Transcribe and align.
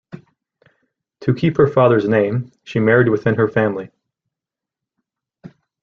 To 1.19 1.31
keep 1.35 1.57
her 1.57 1.67
father's 1.67 2.09
name, 2.09 2.51
she 2.63 2.79
married 2.79 3.09
within 3.09 3.35
her 3.35 3.47
family. 3.47 3.91